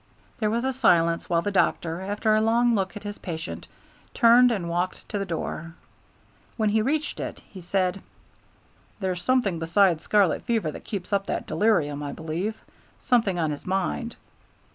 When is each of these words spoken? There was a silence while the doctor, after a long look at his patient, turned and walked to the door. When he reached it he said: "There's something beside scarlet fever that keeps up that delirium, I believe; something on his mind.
There 0.39 0.49
was 0.49 0.63
a 0.63 0.73
silence 0.73 1.29
while 1.29 1.43
the 1.43 1.51
doctor, 1.51 2.01
after 2.01 2.33
a 2.35 2.41
long 2.41 2.73
look 2.73 2.97
at 2.97 3.03
his 3.03 3.19
patient, 3.19 3.67
turned 4.15 4.51
and 4.51 4.67
walked 4.67 5.07
to 5.09 5.19
the 5.19 5.27
door. 5.27 5.75
When 6.57 6.69
he 6.69 6.81
reached 6.81 7.19
it 7.19 7.39
he 7.47 7.61
said: 7.61 8.01
"There's 8.99 9.21
something 9.21 9.59
beside 9.59 10.01
scarlet 10.01 10.41
fever 10.41 10.71
that 10.71 10.85
keeps 10.85 11.13
up 11.13 11.27
that 11.27 11.45
delirium, 11.45 12.01
I 12.01 12.13
believe; 12.13 12.55
something 13.03 13.37
on 13.37 13.51
his 13.51 13.67
mind. 13.67 14.15